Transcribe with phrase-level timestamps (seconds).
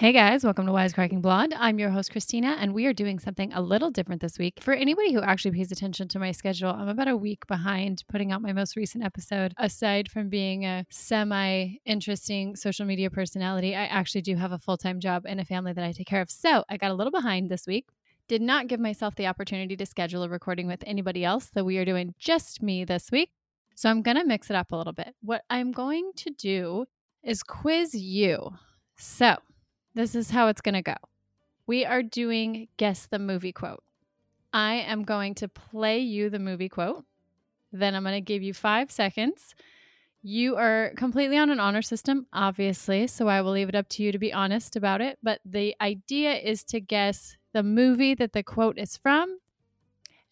[0.00, 1.52] Hey guys, welcome to Wisecracking Blonde.
[1.54, 4.62] I'm your host, Christina, and we are doing something a little different this week.
[4.62, 8.32] For anybody who actually pays attention to my schedule, I'm about a week behind putting
[8.32, 9.52] out my most recent episode.
[9.58, 14.78] Aside from being a semi interesting social media personality, I actually do have a full
[14.78, 16.30] time job and a family that I take care of.
[16.30, 17.86] So I got a little behind this week.
[18.26, 21.76] Did not give myself the opportunity to schedule a recording with anybody else, so we
[21.76, 23.32] are doing just me this week.
[23.74, 25.14] So I'm going to mix it up a little bit.
[25.20, 26.86] What I'm going to do
[27.22, 28.52] is quiz you.
[28.96, 29.36] So,
[29.94, 30.96] this is how it's going to go.
[31.66, 33.82] We are doing guess the movie quote.
[34.52, 37.04] I am going to play you the movie quote.
[37.72, 39.54] Then I'm going to give you five seconds.
[40.22, 44.02] You are completely on an honor system, obviously, so I will leave it up to
[44.02, 45.18] you to be honest about it.
[45.22, 49.38] But the idea is to guess the movie that the quote is from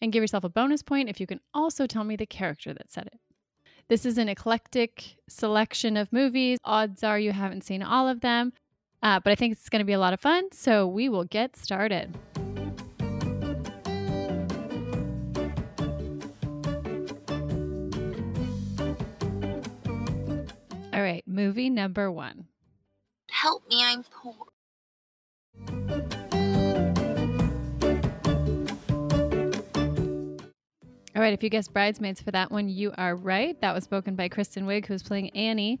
[0.01, 2.91] and give yourself a bonus point if you can also tell me the character that
[2.91, 3.19] said it.
[3.87, 6.59] This is an eclectic selection of movies.
[6.63, 8.53] Odds are you haven't seen all of them.
[9.01, 10.51] Uh, but I think it's going to be a lot of fun.
[10.51, 12.17] So we will get started.
[20.93, 22.45] All right, movie number one.
[23.31, 24.35] Help me, I'm poor.
[31.15, 33.59] All right, if you guessed Bridesmaids for that one, you are right.
[33.61, 35.79] That was spoken by Kristen Wiig, who's playing Annie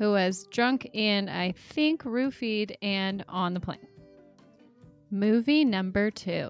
[0.00, 3.86] who was drunk and I think roofied and on the plane.
[5.10, 6.48] Movie number two.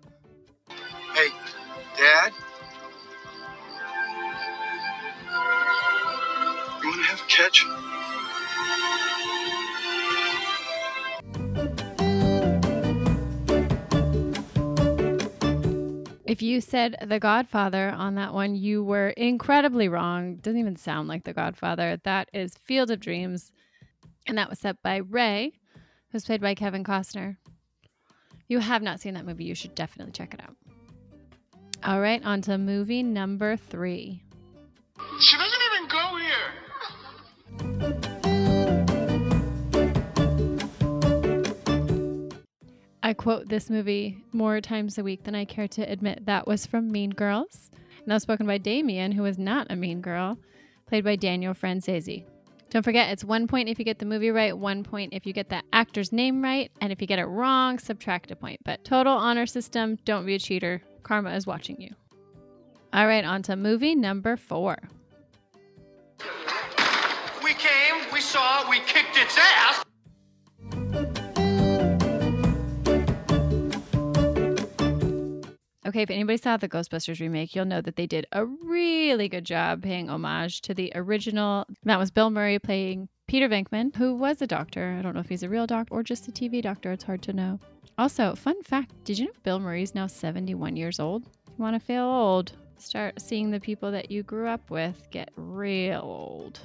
[1.14, 1.30] Hey,
[1.98, 2.32] Dad?
[6.80, 7.66] You want to have a catch?
[16.30, 20.36] If you said The Godfather on that one, you were incredibly wrong.
[20.36, 22.00] Doesn't even sound like The Godfather.
[22.04, 23.50] That is Field of Dreams.
[24.28, 25.58] And that was set by Ray,
[26.12, 27.36] who's played by Kevin Costner.
[28.46, 30.54] You have not seen that movie, you should definitely check it out.
[31.82, 34.22] All right, on to movie number three.
[35.18, 36.16] She doesn't even go
[37.90, 37.99] here.
[43.02, 46.26] I quote this movie more times a week than I care to admit.
[46.26, 47.70] That was from Mean Girls.
[48.06, 50.36] Was spoken by Damian, who was not a mean girl,
[50.86, 52.24] played by Daniel Franzese.
[52.70, 55.32] Don't forget, it's one point if you get the movie right, one point if you
[55.32, 58.60] get the actor's name right, and if you get it wrong, subtract a point.
[58.64, 60.82] But total honor system, don't be a cheater.
[61.02, 61.94] Karma is watching you.
[62.92, 64.76] All right, on to movie number four.
[67.44, 69.84] We came, we saw, we kicked its ass.
[75.90, 79.44] Okay, if anybody saw the Ghostbusters remake, you'll know that they did a really good
[79.44, 81.66] job paying homage to the original.
[81.82, 84.94] That was Bill Murray playing Peter Venkman, who was a doctor.
[84.96, 86.92] I don't know if he's a real doctor or just a TV doctor.
[86.92, 87.58] It's hard to know.
[87.98, 91.26] Also, fun fact did you know Bill Murray's now 71 years old?
[91.48, 95.10] If you want to feel old, start seeing the people that you grew up with
[95.10, 96.60] get real old.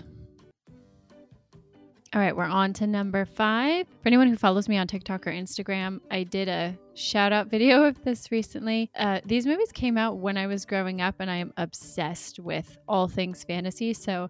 [2.15, 3.87] All right, we're on to number five.
[3.87, 7.83] For anyone who follows me on TikTok or Instagram, I did a shout out video
[7.83, 8.89] of this recently.
[8.95, 12.77] Uh, these movies came out when I was growing up, and I am obsessed with
[12.87, 13.93] all things fantasy.
[13.93, 14.29] So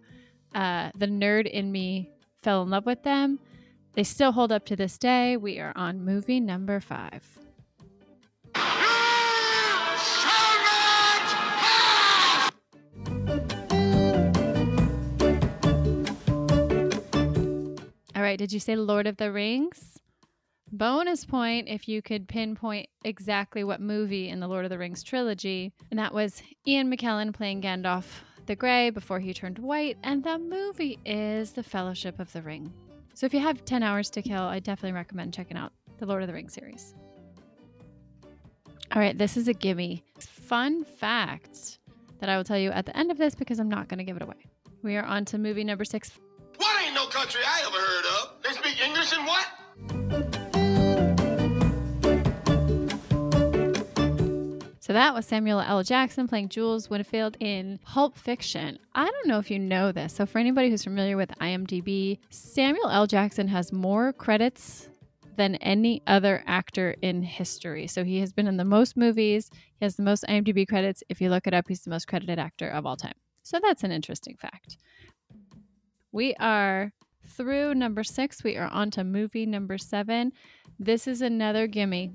[0.56, 2.10] uh, the nerd in me
[2.42, 3.38] fell in love with them.
[3.94, 5.38] They still hold up to this day.
[5.38, 7.45] We are on movie number five.
[18.26, 20.00] Right, did you say Lord of the Rings?
[20.72, 25.04] Bonus point if you could pinpoint exactly what movie in the Lord of the Rings
[25.04, 25.72] trilogy.
[25.92, 28.06] And that was Ian McKellen playing Gandalf
[28.48, 29.98] the Grey before he turned white.
[30.04, 32.74] And the movie is The Fellowship of the Ring.
[33.14, 36.24] So if you have 10 hours to kill, I definitely recommend checking out the Lord
[36.24, 36.96] of the Rings series.
[38.92, 40.04] All right, this is a gimme.
[40.20, 41.80] Fun fact
[42.20, 44.04] that I will tell you at the end of this because I'm not going to
[44.04, 44.48] give it away.
[44.82, 46.12] We are on to movie number six.
[47.06, 48.34] What ain't no country I ever heard of?
[48.42, 49.48] They speak English and what?
[54.80, 55.84] So that was Samuel L.
[55.84, 58.80] Jackson playing Jules Winfield in Pulp Fiction.
[58.94, 60.14] I don't know if you know this.
[60.14, 63.08] So, for anybody who's familiar with IMDb, Samuel L.
[63.08, 64.90] Jackson has more credits
[65.38, 67.88] than any other actor in history.
[67.88, 69.50] So, he has been in the most movies,
[69.80, 71.04] he has the most IMDb credits.
[71.10, 73.16] If you look it up, he's the most credited actor of all time.
[73.44, 74.78] So, that's an interesting fact.
[76.16, 76.94] We are
[77.28, 78.44] through number six.
[78.44, 80.32] We are on to movie number seven.
[80.80, 82.14] This is another gimme.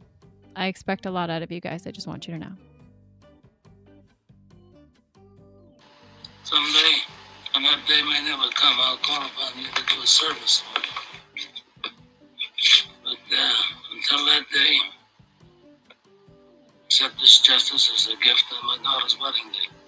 [0.57, 1.87] I expect a lot out of you guys.
[1.87, 2.53] I just want you to know.
[6.45, 6.95] Someday,
[7.55, 10.81] and that day may never come, I'll call upon you to do a service for
[10.81, 11.47] you.
[13.05, 13.53] But uh,
[13.95, 14.79] until that day.
[16.87, 19.80] Accept this justice as a gift on my daughter's wedding day.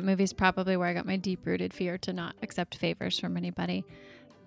[0.00, 3.36] That movie's probably where I got my deep rooted fear to not accept favors from
[3.36, 3.84] anybody.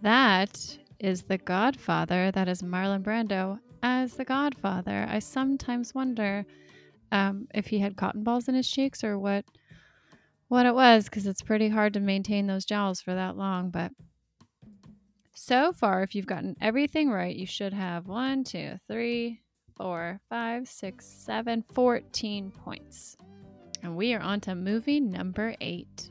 [0.02, 2.32] That is The Godfather.
[2.32, 5.06] That is Marlon Brando as The Godfather.
[5.08, 6.48] I sometimes wonder
[7.12, 9.46] um, if he had cotton balls in his cheeks or what
[10.48, 13.70] what it was because it's pretty hard to maintain those jowls for that long.
[13.70, 13.92] But
[15.36, 19.42] so far, if you've gotten everything right, you should have one, two, three,
[19.78, 23.18] four, five, six, seven, 14 points.
[23.83, 26.09] And we are on to movie number eight.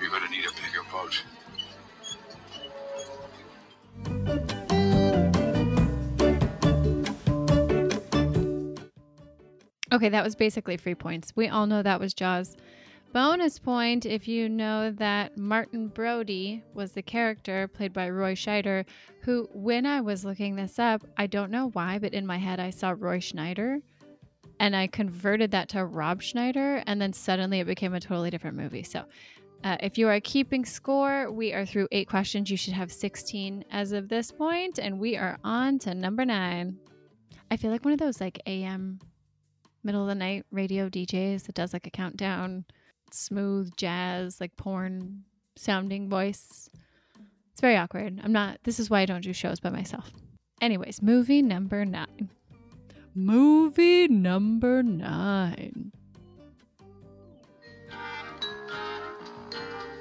[0.00, 1.24] You're gonna need a bigger boat.
[9.92, 11.32] Okay, that was basically free points.
[11.34, 12.56] We all know that was Jaws.
[13.16, 18.84] Bonus point if you know that Martin Brody was the character played by Roy Scheider,
[19.22, 22.60] who, when I was looking this up, I don't know why, but in my head
[22.60, 23.78] I saw Roy Schneider
[24.60, 28.58] and I converted that to Rob Schneider, and then suddenly it became a totally different
[28.58, 28.82] movie.
[28.82, 29.06] So
[29.64, 32.50] uh, if you are keeping score, we are through eight questions.
[32.50, 36.76] You should have 16 as of this point, and we are on to number nine.
[37.50, 38.98] I feel like one of those like AM
[39.82, 42.66] middle of the night radio DJs that does like a countdown,
[43.12, 45.24] smooth jazz, like porn
[45.56, 46.68] sounding voice.
[47.52, 48.20] It's very awkward.
[48.22, 50.10] I'm not, this is why I don't do shows by myself.
[50.60, 52.30] Anyways, movie number nine.
[53.14, 55.92] Movie number nine.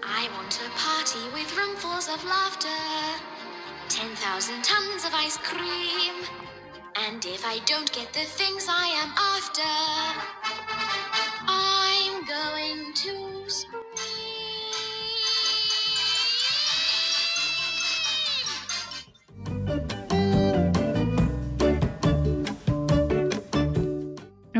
[0.03, 2.67] I want a party with roomfuls of laughter,
[3.89, 6.25] 10,000 tons of ice cream.
[6.97, 9.61] And if I don't get the things I am after,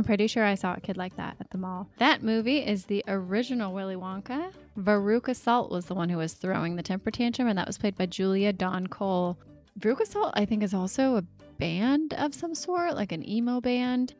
[0.05, 1.89] pretty sure I saw a kid like that at the mall.
[1.97, 4.51] That movie is the original Willy Wonka.
[4.77, 7.97] Veruca Salt was the one who was throwing the temper tantrum, and that was played
[7.97, 9.37] by Julie Dawn Cole.
[9.79, 11.23] Veruca Salt, I think, is also a
[11.57, 14.13] band of some sort, like an emo band.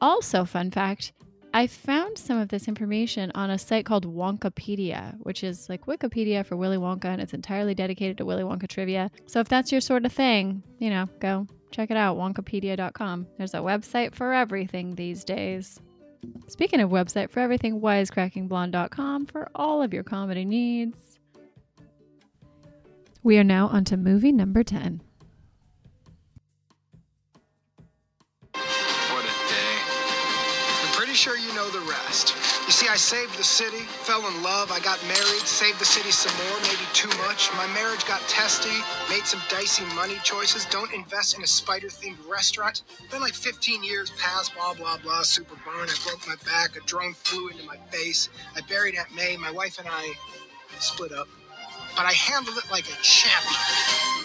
[0.00, 1.12] Also, fun fact
[1.54, 6.44] I found some of this information on a site called Wonkapedia, which is like Wikipedia
[6.44, 9.08] for Willy Wonka, and it's entirely dedicated to Willy Wonka trivia.
[9.26, 13.26] So if that's your sort of thing, you know, go check it out, wonkapedia.com.
[13.36, 15.80] There's a website for everything these days.
[16.46, 21.18] Speaking of website for everything, wisecrackingblonde.com for all of your comedy needs.
[23.22, 25.00] We are now on to movie number 10.
[28.52, 29.76] What a day.
[30.82, 32.53] I'm pretty sure you know the rest.
[32.66, 36.10] You see, I saved the city, fell in love, I got married, saved the city
[36.10, 37.50] some more, maybe too much.
[37.58, 38.72] My marriage got testy,
[39.10, 42.80] made some dicey money choices, don't invest in a spider themed restaurant.
[43.10, 45.90] Then, like 15 years passed, blah, blah, blah, super burn.
[45.90, 48.30] I broke my back, a drone flew into my face.
[48.56, 50.14] I buried Aunt May, my wife and I
[50.78, 51.28] split up.
[51.94, 54.23] But I handled it like a champion.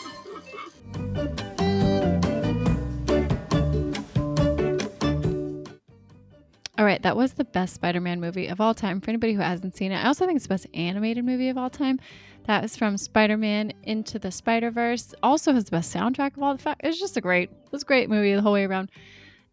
[6.79, 9.41] All right, that was the best Spider Man movie of all time for anybody who
[9.41, 9.97] hasn't seen it.
[9.97, 11.99] I also think it's the best animated movie of all time.
[12.45, 15.13] That is from Spider Man Into the Spider Verse.
[15.21, 16.63] Also has the best soundtrack of all the.
[16.63, 18.91] Fa- it's just a great, it was a great movie the whole way around.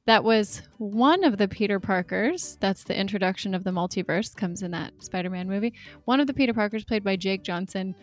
[0.06, 2.56] That was one of the Peter Parkers.
[2.60, 5.74] That's the introduction of the multiverse, comes in that Spider Man movie.
[6.04, 7.96] One of the Peter Parkers played by Jake Johnson.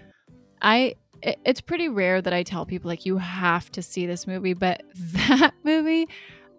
[0.61, 0.95] I.
[1.21, 4.53] it- It's pretty rare that I tell people like you have to see this movie,
[4.53, 6.09] but that movie,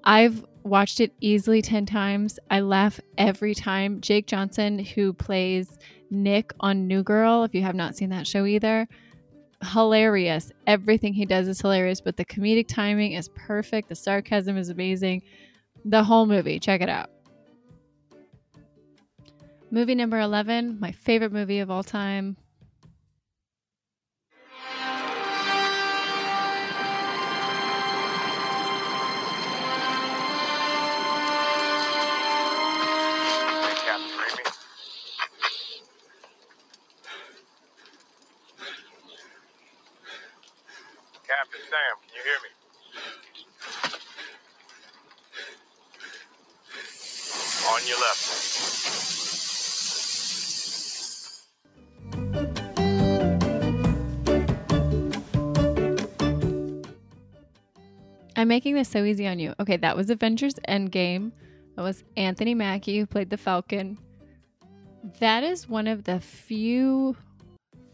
[0.03, 2.39] I've watched it easily 10 times.
[2.51, 4.01] I laugh every time.
[4.01, 5.79] Jake Johnson, who plays
[6.11, 8.89] Nick on New Girl, if you have not seen that show either,
[9.63, 10.51] hilarious.
[10.67, 13.89] Everything he does is hilarious, but the comedic timing is perfect.
[13.89, 15.23] The sarcasm is amazing.
[15.85, 17.11] The whole movie, check it out.
[19.71, 22.37] Movie number 11, my favorite movie of all time.
[47.67, 48.45] On your left.
[58.37, 59.55] I'm making this so easy on you.
[59.59, 61.33] Okay, that was Avengers Endgame.
[61.77, 63.99] That was Anthony Mackie who played the Falcon.
[65.21, 67.17] That is one of the few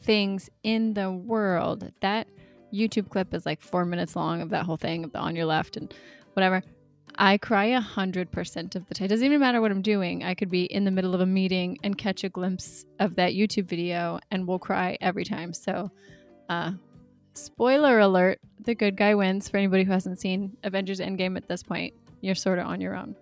[0.02, 1.92] things in the world.
[2.00, 2.26] That
[2.72, 5.46] YouTube clip is like four minutes long of that whole thing of the on your
[5.46, 5.94] left and
[6.32, 6.62] whatever.
[7.16, 9.06] I cry a hundred percent of the time.
[9.06, 10.24] It doesn't even matter what I'm doing.
[10.24, 13.32] I could be in the middle of a meeting and catch a glimpse of that
[13.32, 15.52] YouTube video and will cry every time.
[15.52, 15.90] So,
[16.48, 16.72] uh,
[17.34, 19.48] spoiler alert: the good guy wins.
[19.48, 22.96] For anybody who hasn't seen Avengers Endgame at this point, you're sort of on your
[22.96, 23.16] own.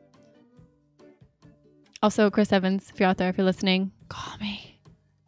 [2.03, 4.81] Also, Chris Evans, if you're out there, if you're listening, call me.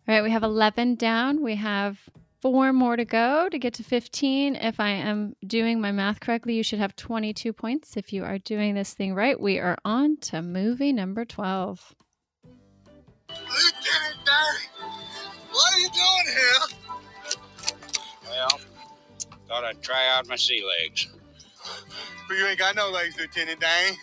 [0.07, 1.43] All right, we have 11 down.
[1.43, 1.99] We have
[2.40, 4.56] four more to go to get to 15.
[4.56, 7.97] If I am doing my math correctly, you should have 22 points.
[7.97, 11.94] If you are doing this thing right, we are on to movie number 12.
[13.28, 14.66] Lieutenant Danny,
[15.52, 17.37] what are you doing here?
[18.28, 18.61] Well,
[19.49, 21.09] thought I'd try out my sea legs.
[22.28, 23.97] But you ain't got no legs, Lieutenant Danny.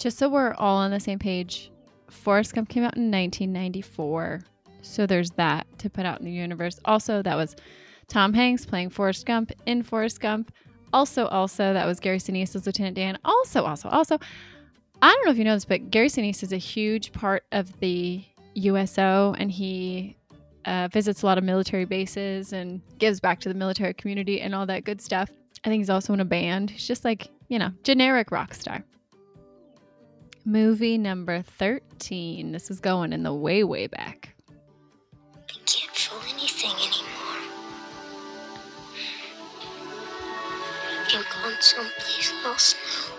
[0.00, 1.70] Just so we're all on the same page,
[2.08, 4.40] Forrest Gump came out in 1994.
[4.80, 6.80] So there's that to put out in the universe.
[6.86, 7.54] Also, that was
[8.08, 10.54] Tom Hanks playing Forrest Gump in Forrest Gump.
[10.94, 13.18] Also, also, that was Gary Sinise as Lieutenant Dan.
[13.26, 14.18] Also, also, also,
[15.02, 17.78] I don't know if you know this, but Gary Sinise is a huge part of
[17.80, 20.16] the USO and he
[20.64, 24.54] uh, visits a lot of military bases and gives back to the military community and
[24.54, 25.28] all that good stuff.
[25.62, 26.70] I think he's also in a band.
[26.70, 28.82] He's just like, you know, generic rock star.
[30.44, 32.52] Movie number 13.
[32.52, 34.34] This is going in the way, way back.
[35.36, 37.06] I can't feel anything anymore.
[41.12, 43.14] You're gone someplace else now.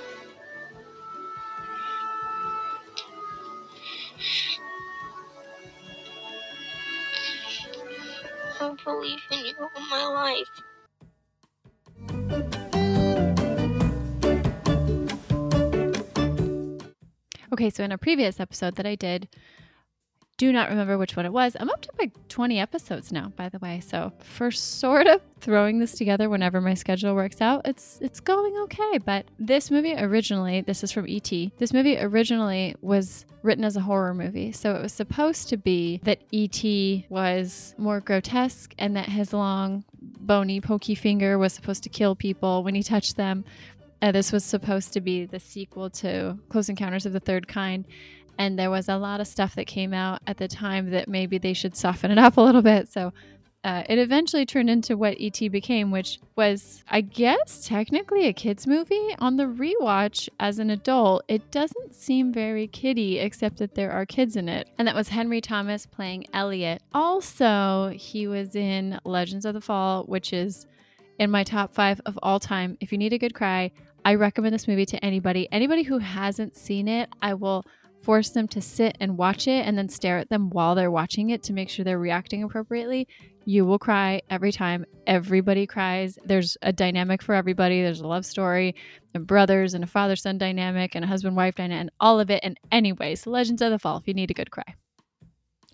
[8.61, 10.70] I believe in you all my life.
[17.61, 19.27] Okay, so in a previous episode that I did,
[20.37, 21.55] do not remember which one it was.
[21.59, 23.81] I'm up to like 20 episodes now, by the way.
[23.81, 28.57] So for sort of throwing this together whenever my schedule works out, it's it's going
[28.63, 28.97] okay.
[28.97, 31.29] But this movie originally, this is from ET.
[31.59, 34.51] This movie originally was written as a horror movie.
[34.51, 36.63] So it was supposed to be that ET
[37.11, 42.63] was more grotesque and that his long bony pokey finger was supposed to kill people
[42.63, 43.45] when he touched them.
[44.01, 47.85] Uh, this was supposed to be the sequel to Close Encounters of the Third Kind.
[48.37, 51.37] And there was a lot of stuff that came out at the time that maybe
[51.37, 52.87] they should soften it up a little bit.
[52.91, 53.13] So
[53.63, 55.47] uh, it eventually turned into what E.T.
[55.49, 59.15] became, which was, I guess, technically a kid's movie.
[59.19, 64.07] On the rewatch as an adult, it doesn't seem very kiddie, except that there are
[64.07, 64.67] kids in it.
[64.79, 66.81] And that was Henry Thomas playing Elliott.
[66.93, 70.65] Also, he was in Legends of the Fall, which is
[71.19, 72.77] in my top five of all time.
[72.79, 73.71] If you need a good cry,
[74.03, 75.47] I recommend this movie to anybody.
[75.51, 77.63] Anybody who hasn't seen it, I will
[78.01, 81.29] force them to sit and watch it and then stare at them while they're watching
[81.29, 83.07] it to make sure they're reacting appropriately.
[83.45, 84.85] You will cry every time.
[85.05, 86.17] Everybody cries.
[86.25, 87.81] There's a dynamic for everybody.
[87.81, 88.75] There's a love story,
[89.13, 92.29] and brothers, and a father son dynamic, and a husband wife dynamic, and all of
[92.29, 92.39] it.
[92.43, 94.75] And, anyways, Legends of the Fall if you need a good cry.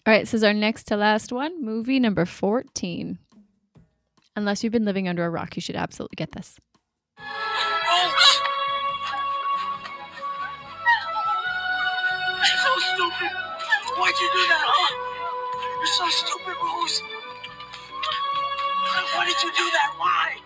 [0.06, 3.20] All right, this is our next to last one movie number 14.
[4.36, 6.58] Unless you've been living under a rock, you should absolutely get this.
[14.18, 14.94] Why'd you do that, huh?
[15.78, 17.04] You're so stupid, Rose.
[19.16, 19.94] Why did you do that?
[20.00, 20.38] Why?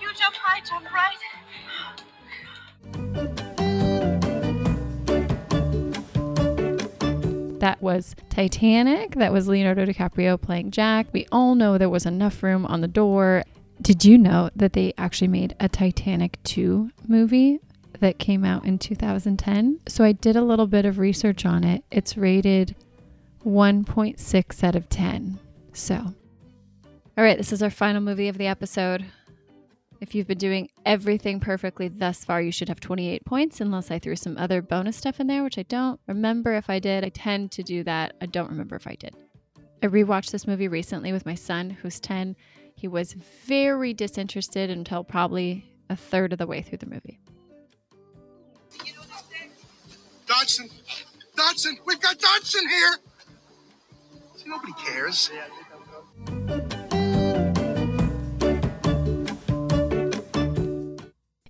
[0.00, 1.20] You jump high, jump right.
[7.60, 9.14] That was Titanic.
[9.14, 11.06] That was Leonardo DiCaprio playing Jack.
[11.12, 13.44] We all know there was enough room on the door.
[13.80, 17.60] Did you know that they actually made a Titanic 2 movie
[18.00, 19.80] that came out in 2010?
[19.88, 21.84] So I did a little bit of research on it.
[21.90, 22.74] It's rated
[23.44, 25.38] 1.6 out of 10.
[25.72, 29.04] So, all right, this is our final movie of the episode.
[30.00, 33.98] If you've been doing everything perfectly thus far, you should have 28 points, unless I
[33.98, 37.04] threw some other bonus stuff in there, which I don't remember if I did.
[37.04, 38.14] I tend to do that.
[38.20, 39.14] I don't remember if I did.
[39.82, 42.36] I rewatched this movie recently with my son, who's 10.
[42.74, 43.14] He was
[43.46, 47.20] very disinterested until probably a third of the way through the movie.
[50.46, 50.70] Dodson!
[51.36, 51.76] Dodson!
[51.86, 52.96] We've got Dodson here!
[54.36, 55.28] See, nobody cares.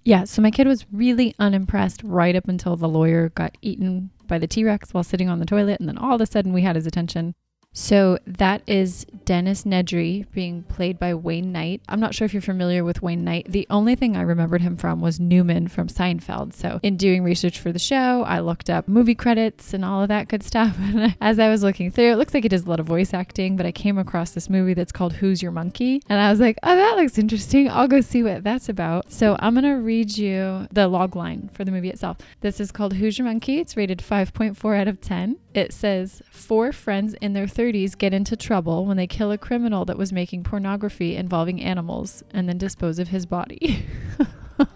[0.02, 4.38] Yeah, so my kid was really unimpressed right up until the lawyer got eaten by
[4.38, 6.62] the T Rex while sitting on the toilet, and then all of a sudden we
[6.62, 7.34] had his attention.
[7.78, 11.82] So that is Dennis Nedry being played by Wayne Knight.
[11.90, 13.48] I'm not sure if you're familiar with Wayne Knight.
[13.50, 16.54] The only thing I remembered him from was Newman from Seinfeld.
[16.54, 20.08] So in doing research for the show, I looked up movie credits and all of
[20.08, 20.74] that good stuff.
[20.86, 23.12] And as I was looking through, it looks like he does a lot of voice
[23.12, 26.00] acting, but I came across this movie that's called Who's Your Monkey?
[26.08, 27.68] And I was like, oh, that looks interesting.
[27.68, 29.12] I'll go see what that's about.
[29.12, 32.18] So I'm going to read you the log line for the movie itself.
[32.40, 33.58] This is called Who's Your Monkey?
[33.58, 35.36] It's rated 5.4 out of 10.
[35.56, 39.84] It says, Four friends in their 30s get into trouble when they kill a criminal
[39.86, 43.84] that was making pornography involving animals and then dispose of his body.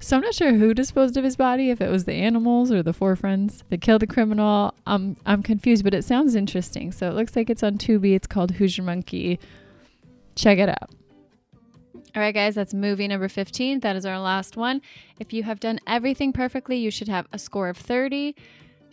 [0.00, 2.82] so I'm not sure who disposed of his body, if it was the animals or
[2.82, 4.74] the four friends that killed the criminal.
[4.86, 6.90] Um, I'm confused, but it sounds interesting.
[6.90, 8.14] So it looks like it's on Tubi.
[8.14, 9.38] It's called Who's Your Monkey?
[10.34, 10.90] Check it out.
[12.16, 13.80] All right, guys, that's movie number 15.
[13.80, 14.80] That is our last one.
[15.18, 18.36] If you have done everything perfectly, you should have a score of 30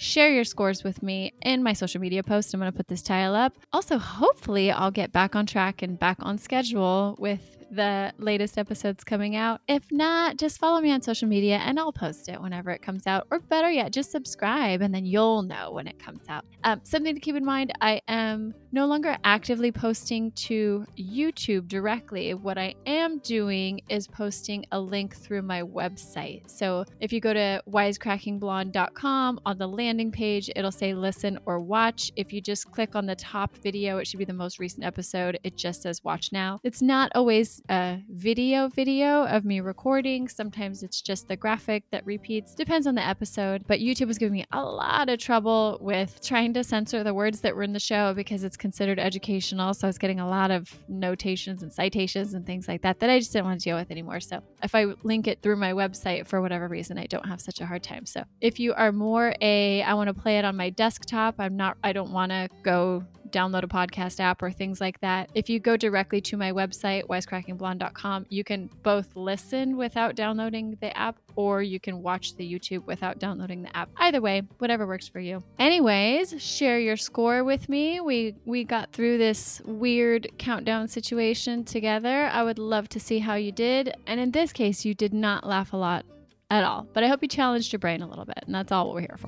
[0.01, 2.53] share your scores with me in my social media post.
[2.53, 3.55] I'm going to put this tile up.
[3.71, 9.03] Also, hopefully, I'll get back on track and back on schedule with the latest episodes
[9.03, 9.61] coming out.
[9.67, 13.07] If not, just follow me on social media and I'll post it whenever it comes
[13.07, 13.27] out.
[13.31, 16.45] Or better yet, just subscribe and then you'll know when it comes out.
[16.63, 22.33] Um, something to keep in mind I am no longer actively posting to YouTube directly.
[22.33, 26.49] What I am doing is posting a link through my website.
[26.49, 32.11] So if you go to wisecrackingblonde.com on the landing page, it'll say listen or watch.
[32.15, 35.39] If you just click on the top video, it should be the most recent episode.
[35.43, 36.59] It just says watch now.
[36.63, 40.27] It's not always a video video of me recording.
[40.27, 42.55] Sometimes it's just the graphic that repeats.
[42.55, 43.63] Depends on the episode.
[43.67, 47.41] But YouTube was giving me a lot of trouble with trying to censor the words
[47.41, 49.73] that were in the show because it's considered educational.
[49.73, 53.09] So I was getting a lot of notations and citations and things like that that
[53.09, 54.19] I just didn't want to deal with anymore.
[54.19, 57.61] So if I link it through my website for whatever reason, I don't have such
[57.61, 58.05] a hard time.
[58.05, 61.55] So if you are more a, I want to play it on my desktop, I'm
[61.55, 65.29] not, I don't want to go download a podcast app or things like that.
[65.33, 70.95] If you go directly to my website, wisecrackingblonde.com, you can both listen without downloading the
[70.97, 73.89] app or you can watch the YouTube without downloading the app.
[73.97, 75.43] Either way, whatever works for you.
[75.59, 77.99] Anyways, share your score with me.
[77.99, 82.29] We we got through this weird countdown situation together.
[82.31, 83.93] I would love to see how you did.
[84.07, 86.05] And in this case, you did not laugh a lot
[86.49, 86.85] at all.
[86.93, 89.01] But I hope you challenged your brain a little bit, and that's all what we're
[89.01, 89.27] here for.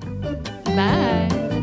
[0.76, 1.53] Bye.